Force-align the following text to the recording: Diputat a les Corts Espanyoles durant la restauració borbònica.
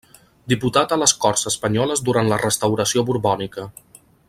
Diputat 0.53 0.95
a 0.95 0.97
les 1.01 1.13
Corts 1.25 1.43
Espanyoles 1.51 2.01
durant 2.09 2.33
la 2.33 2.41
restauració 2.45 3.05
borbònica. 3.11 3.69